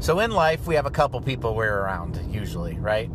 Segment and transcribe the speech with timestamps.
[0.00, 3.10] So in life, we have a couple people we're around, usually, right?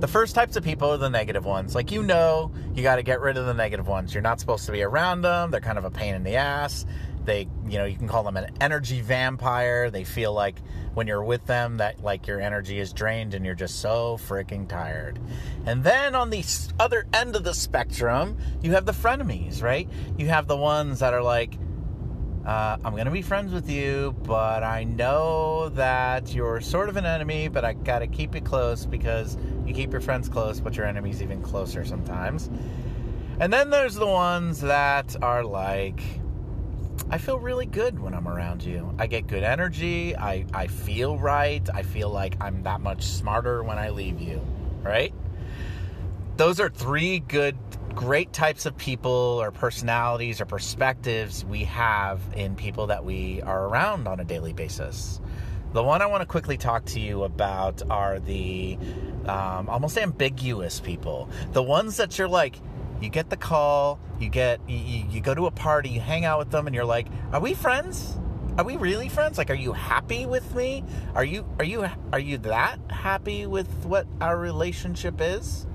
[0.00, 1.76] The first types of people are the negative ones.
[1.76, 4.12] Like, you know, you got to get rid of the negative ones.
[4.12, 5.52] You're not supposed to be around them.
[5.52, 6.86] They're kind of a pain in the ass.
[7.24, 9.90] They, you know, you can call them an energy vampire.
[9.90, 10.56] They feel like
[10.94, 14.68] when you're with them that like your energy is drained and you're just so freaking
[14.68, 15.20] tired.
[15.66, 16.44] And then on the
[16.80, 19.88] other end of the spectrum, you have the frenemies, right?
[20.16, 21.54] You have the ones that are like,
[22.48, 26.96] uh, I'm going to be friends with you, but I know that you're sort of
[26.96, 29.36] an enemy, but I got to keep you close because
[29.66, 32.48] you keep your friends close, but your enemy's even closer sometimes.
[33.38, 36.00] And then there's the ones that are like,
[37.10, 38.94] I feel really good when I'm around you.
[38.98, 40.16] I get good energy.
[40.16, 41.68] I, I feel right.
[41.74, 44.40] I feel like I'm that much smarter when I leave you,
[44.82, 45.12] right?
[46.38, 47.58] Those are three good
[47.98, 53.66] great types of people or personalities or perspectives we have in people that we are
[53.66, 55.20] around on a daily basis.
[55.72, 58.78] The one I want to quickly talk to you about are the
[59.26, 61.28] um, almost ambiguous people.
[61.50, 62.60] The ones that you're like,
[63.00, 66.38] you get the call, you get, you, you go to a party, you hang out
[66.38, 68.16] with them, and you're like, are we friends?
[68.58, 69.38] Are we really friends?
[69.38, 70.84] Like, are you happy with me?
[71.16, 75.66] Are you, are you, are you that happy with what our relationship is?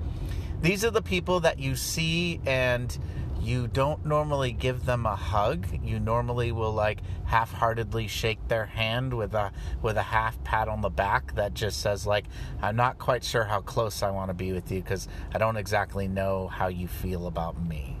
[0.64, 2.96] These are the people that you see and
[3.38, 5.66] you don't normally give them a hug.
[5.84, 10.80] You normally will like half-heartedly shake their hand with a with a half pat on
[10.80, 12.24] the back that just says like
[12.62, 15.58] I'm not quite sure how close I want to be with you cuz I don't
[15.58, 17.98] exactly know how you feel about me.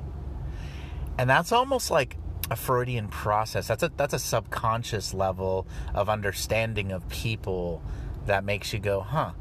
[1.18, 2.16] And that's almost like
[2.50, 3.68] a Freudian process.
[3.68, 7.82] That's a that's a subconscious level of understanding of people
[8.24, 9.32] that makes you go, "Huh,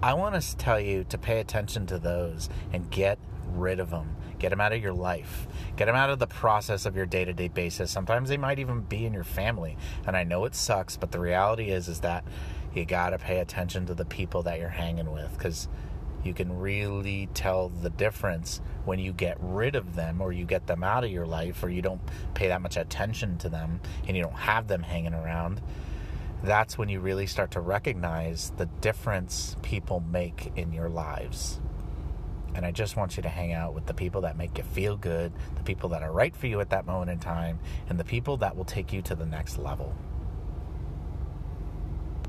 [0.00, 3.18] I want to tell you to pay attention to those and get
[3.48, 4.14] rid of them.
[4.38, 5.48] Get them out of your life.
[5.76, 7.90] Get them out of the process of your day-to-day basis.
[7.90, 9.76] Sometimes they might even be in your family.
[10.06, 12.24] And I know it sucks, but the reality is is that
[12.74, 15.66] you got to pay attention to the people that you're hanging with cuz
[16.22, 20.66] you can really tell the difference when you get rid of them or you get
[20.68, 22.00] them out of your life or you don't
[22.34, 25.60] pay that much attention to them and you don't have them hanging around
[26.42, 31.60] that's when you really start to recognize the difference people make in your lives.
[32.54, 34.96] And I just want you to hang out with the people that make you feel
[34.96, 38.04] good, the people that are right for you at that moment in time, and the
[38.04, 39.94] people that will take you to the next level.